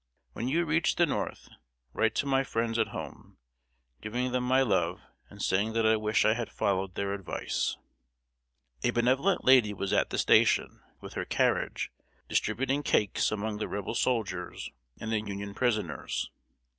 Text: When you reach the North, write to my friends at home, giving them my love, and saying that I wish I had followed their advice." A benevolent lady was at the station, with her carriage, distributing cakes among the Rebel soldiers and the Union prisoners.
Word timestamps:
When 0.33 0.47
you 0.47 0.65
reach 0.65 0.95
the 0.95 1.05
North, 1.05 1.47
write 1.93 2.15
to 2.15 2.25
my 2.25 2.43
friends 2.43 2.79
at 2.79 2.87
home, 2.87 3.37
giving 4.01 4.31
them 4.31 4.43
my 4.43 4.63
love, 4.63 5.03
and 5.29 5.39
saying 5.39 5.73
that 5.73 5.85
I 5.85 5.95
wish 5.95 6.25
I 6.25 6.33
had 6.33 6.49
followed 6.51 6.95
their 6.95 7.13
advice." 7.13 7.77
A 8.81 8.89
benevolent 8.89 9.45
lady 9.45 9.75
was 9.75 9.93
at 9.93 10.09
the 10.09 10.17
station, 10.17 10.81
with 11.01 11.13
her 11.13 11.25
carriage, 11.25 11.91
distributing 12.27 12.81
cakes 12.81 13.31
among 13.31 13.59
the 13.59 13.67
Rebel 13.67 13.93
soldiers 13.93 14.71
and 14.99 15.11
the 15.11 15.19
Union 15.21 15.53
prisoners. 15.53 16.31